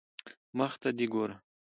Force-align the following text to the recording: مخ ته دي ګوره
مخ 0.57 0.73
ته 0.81 0.89
دي 0.97 1.05
ګوره 1.13 1.35